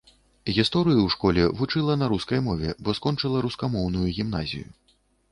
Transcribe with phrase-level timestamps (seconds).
[0.57, 4.67] Гісторыю ў школе вучыла на рускай мове, бо скончыла рускамоўную гімназію.